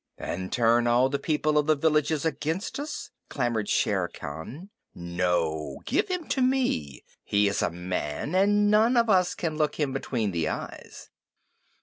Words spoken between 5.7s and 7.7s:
give him to me. He is a